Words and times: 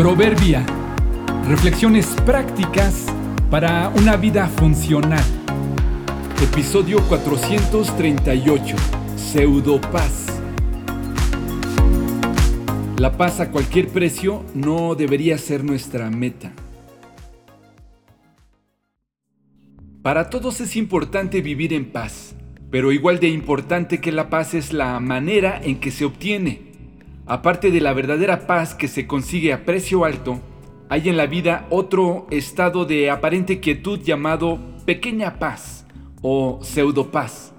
Proverbia. 0.00 0.64
Reflexiones 1.46 2.06
prácticas 2.24 3.04
para 3.50 3.90
una 3.90 4.16
vida 4.16 4.48
funcional. 4.48 5.22
Episodio 6.42 7.02
438. 7.06 8.76
Pseudopaz. 9.14 10.40
La 12.96 13.14
paz 13.18 13.40
a 13.40 13.50
cualquier 13.50 13.88
precio 13.88 14.42
no 14.54 14.94
debería 14.94 15.36
ser 15.36 15.64
nuestra 15.64 16.08
meta. 16.08 16.50
Para 20.00 20.30
todos 20.30 20.62
es 20.62 20.76
importante 20.76 21.42
vivir 21.42 21.74
en 21.74 21.92
paz, 21.92 22.34
pero 22.70 22.90
igual 22.90 23.20
de 23.20 23.28
importante 23.28 24.00
que 24.00 24.12
la 24.12 24.30
paz 24.30 24.54
es 24.54 24.72
la 24.72 24.98
manera 24.98 25.60
en 25.62 25.78
que 25.78 25.90
se 25.90 26.06
obtiene. 26.06 26.69
Aparte 27.30 27.70
de 27.70 27.80
la 27.80 27.92
verdadera 27.92 28.48
paz 28.48 28.74
que 28.74 28.88
se 28.88 29.06
consigue 29.06 29.52
a 29.52 29.64
precio 29.64 30.04
alto, 30.04 30.40
hay 30.88 31.08
en 31.08 31.16
la 31.16 31.26
vida 31.26 31.64
otro 31.70 32.26
estado 32.32 32.86
de 32.86 33.08
aparente 33.08 33.60
quietud 33.60 34.00
llamado 34.00 34.58
pequeña 34.84 35.38
paz 35.38 35.86
o 36.22 36.58
pseudopaz. 36.60 37.52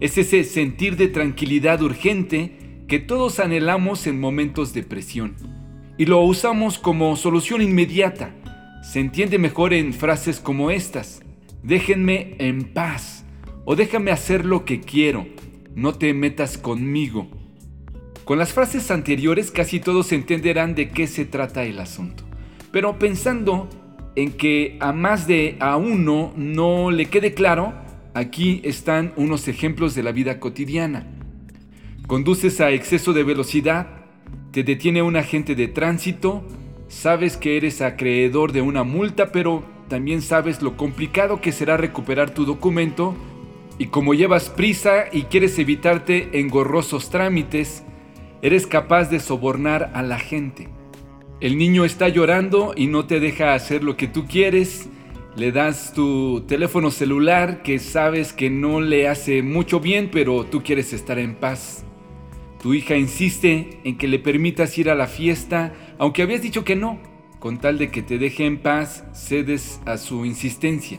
Es 0.00 0.16
ese 0.16 0.44
sentir 0.44 0.96
de 0.96 1.08
tranquilidad 1.08 1.82
urgente 1.82 2.84
que 2.88 3.00
todos 3.00 3.38
anhelamos 3.38 4.06
en 4.06 4.18
momentos 4.18 4.72
de 4.72 4.82
presión. 4.82 5.36
Y 5.98 6.06
lo 6.06 6.22
usamos 6.22 6.78
como 6.78 7.14
solución 7.14 7.60
inmediata. 7.60 8.34
Se 8.82 8.98
entiende 8.98 9.36
mejor 9.36 9.74
en 9.74 9.92
frases 9.92 10.40
como 10.40 10.70
estas. 10.70 11.20
Déjenme 11.62 12.34
en 12.38 12.72
paz 12.72 13.26
o 13.66 13.76
déjame 13.76 14.10
hacer 14.10 14.46
lo 14.46 14.64
que 14.64 14.80
quiero. 14.80 15.26
No 15.74 15.92
te 15.92 16.14
metas 16.14 16.56
conmigo. 16.56 17.37
Con 18.28 18.36
las 18.36 18.52
frases 18.52 18.90
anteriores 18.90 19.50
casi 19.50 19.80
todos 19.80 20.12
entenderán 20.12 20.74
de 20.74 20.90
qué 20.90 21.06
se 21.06 21.24
trata 21.24 21.64
el 21.64 21.78
asunto. 21.78 22.24
Pero 22.70 22.98
pensando 22.98 23.70
en 24.16 24.32
que 24.32 24.76
a 24.80 24.92
más 24.92 25.26
de 25.26 25.56
a 25.60 25.78
uno 25.78 26.34
no 26.36 26.90
le 26.90 27.06
quede 27.06 27.32
claro, 27.32 27.72
aquí 28.12 28.60
están 28.64 29.14
unos 29.16 29.48
ejemplos 29.48 29.94
de 29.94 30.02
la 30.02 30.12
vida 30.12 30.40
cotidiana. 30.40 31.06
Conduces 32.06 32.60
a 32.60 32.70
exceso 32.70 33.14
de 33.14 33.24
velocidad, 33.24 33.86
te 34.50 34.62
detiene 34.62 35.00
un 35.00 35.16
agente 35.16 35.54
de 35.54 35.68
tránsito, 35.68 36.44
sabes 36.86 37.38
que 37.38 37.56
eres 37.56 37.80
acreedor 37.80 38.52
de 38.52 38.60
una 38.60 38.84
multa, 38.84 39.32
pero 39.32 39.64
también 39.88 40.20
sabes 40.20 40.60
lo 40.60 40.76
complicado 40.76 41.40
que 41.40 41.50
será 41.50 41.78
recuperar 41.78 42.28
tu 42.34 42.44
documento 42.44 43.16
y 43.78 43.86
como 43.86 44.12
llevas 44.12 44.50
prisa 44.50 45.06
y 45.10 45.22
quieres 45.22 45.58
evitarte 45.58 46.38
engorrosos 46.38 47.08
trámites, 47.08 47.84
eres 48.42 48.66
capaz 48.66 49.10
de 49.10 49.20
sobornar 49.20 49.90
a 49.94 50.02
la 50.02 50.18
gente. 50.18 50.68
El 51.40 51.56
niño 51.56 51.84
está 51.84 52.08
llorando 52.08 52.74
y 52.76 52.86
no 52.88 53.06
te 53.06 53.20
deja 53.20 53.54
hacer 53.54 53.84
lo 53.84 53.96
que 53.96 54.08
tú 54.08 54.26
quieres. 54.26 54.88
Le 55.36 55.52
das 55.52 55.92
tu 55.94 56.44
teléfono 56.48 56.90
celular 56.90 57.62
que 57.62 57.78
sabes 57.78 58.32
que 58.32 58.50
no 58.50 58.80
le 58.80 59.08
hace 59.08 59.42
mucho 59.42 59.78
bien, 59.78 60.10
pero 60.10 60.44
tú 60.44 60.62
quieres 60.62 60.92
estar 60.92 61.18
en 61.18 61.36
paz. 61.36 61.84
Tu 62.60 62.74
hija 62.74 62.96
insiste 62.96 63.78
en 63.84 63.96
que 63.96 64.08
le 64.08 64.18
permitas 64.18 64.76
ir 64.78 64.90
a 64.90 64.96
la 64.96 65.06
fiesta, 65.06 65.74
aunque 65.98 66.22
habías 66.22 66.42
dicho 66.42 66.64
que 66.64 66.74
no. 66.74 66.98
Con 67.38 67.58
tal 67.58 67.78
de 67.78 67.92
que 67.92 68.02
te 68.02 68.18
deje 68.18 68.46
en 68.46 68.58
paz, 68.58 69.04
cedes 69.12 69.80
a 69.86 69.96
su 69.96 70.24
insistencia. 70.24 70.98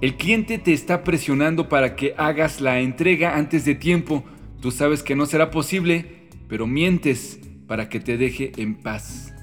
El 0.00 0.16
cliente 0.16 0.58
te 0.58 0.72
está 0.72 1.04
presionando 1.04 1.68
para 1.68 1.94
que 1.94 2.14
hagas 2.18 2.60
la 2.60 2.80
entrega 2.80 3.36
antes 3.36 3.64
de 3.64 3.76
tiempo. 3.76 4.24
Tú 4.60 4.72
sabes 4.72 5.04
que 5.04 5.14
no 5.14 5.26
será 5.26 5.52
posible 5.52 6.23
pero 6.48 6.66
mientes 6.66 7.40
para 7.66 7.88
que 7.88 8.00
te 8.00 8.16
deje 8.16 8.52
en 8.56 8.74
paz. 8.76 9.34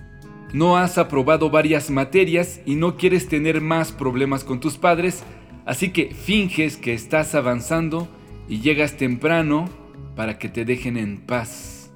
No 0.54 0.78
has 0.78 0.98
aprobado 0.98 1.50
varias 1.50 1.90
materias 1.90 2.62
y 2.66 2.76
no 2.76 2.98
quieres 2.98 3.28
tener 3.28 3.62
más 3.62 3.92
problemas 3.92 4.44
con 4.44 4.60
tus 4.60 4.78
padres, 4.78 5.24
así 5.66 5.90
que 5.90 6.14
finges 6.14 6.78
que 6.78 6.94
estás 6.94 7.36
avanzando 7.36 8.10
y 8.50 8.60
llegas 8.60 8.98
temprano 8.98 9.70
para 10.16 10.38
que 10.38 10.50
te 10.50 10.66
dejen 10.66 10.98
en 10.98 11.18
paz. 11.22 11.92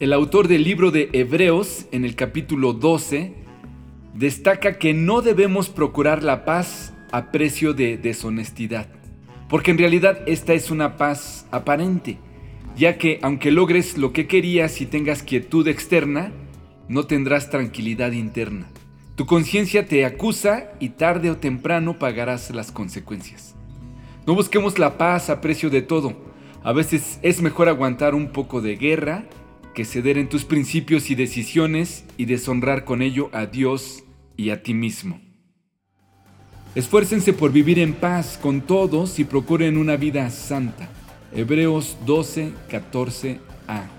El 0.00 0.12
autor 0.12 0.48
del 0.48 0.64
libro 0.64 0.90
de 0.90 1.08
Hebreos, 1.12 1.86
en 1.92 2.04
el 2.04 2.16
capítulo 2.16 2.72
12, 2.72 3.34
destaca 4.14 4.78
que 4.78 4.92
no 4.92 5.22
debemos 5.22 5.68
procurar 5.68 6.22
la 6.22 6.44
paz 6.44 6.92
a 7.12 7.30
precio 7.30 7.74
de 7.74 7.96
deshonestidad, 7.96 8.88
porque 9.48 9.70
en 9.70 9.78
realidad 9.78 10.20
esta 10.26 10.52
es 10.52 10.70
una 10.70 10.96
paz 10.96 11.46
aparente 11.52 12.18
ya 12.78 12.96
que 12.96 13.18
aunque 13.22 13.50
logres 13.50 13.98
lo 13.98 14.12
que 14.12 14.28
querías 14.28 14.80
y 14.80 14.86
tengas 14.86 15.24
quietud 15.24 15.66
externa, 15.66 16.30
no 16.88 17.04
tendrás 17.04 17.50
tranquilidad 17.50 18.12
interna. 18.12 18.68
Tu 19.16 19.26
conciencia 19.26 19.86
te 19.86 20.04
acusa 20.04 20.70
y 20.78 20.90
tarde 20.90 21.30
o 21.30 21.36
temprano 21.36 21.98
pagarás 21.98 22.50
las 22.54 22.70
consecuencias. 22.70 23.56
No 24.26 24.36
busquemos 24.36 24.78
la 24.78 24.96
paz 24.96 25.28
a 25.28 25.40
precio 25.40 25.70
de 25.70 25.82
todo. 25.82 26.16
A 26.62 26.72
veces 26.72 27.18
es 27.22 27.42
mejor 27.42 27.68
aguantar 27.68 28.14
un 28.14 28.28
poco 28.28 28.60
de 28.60 28.76
guerra 28.76 29.24
que 29.74 29.84
ceder 29.84 30.16
en 30.16 30.28
tus 30.28 30.44
principios 30.44 31.10
y 31.10 31.16
decisiones 31.16 32.04
y 32.16 32.26
deshonrar 32.26 32.84
con 32.84 33.02
ello 33.02 33.28
a 33.32 33.46
Dios 33.46 34.04
y 34.36 34.50
a 34.50 34.62
ti 34.62 34.72
mismo. 34.72 35.20
Esfuércense 36.76 37.32
por 37.32 37.50
vivir 37.50 37.80
en 37.80 37.94
paz 37.94 38.38
con 38.40 38.60
todos 38.60 39.18
y 39.18 39.24
procuren 39.24 39.76
una 39.76 39.96
vida 39.96 40.30
santa. 40.30 40.88
Hebreos 41.32 41.96
12, 42.06 42.54
14a. 42.68 43.97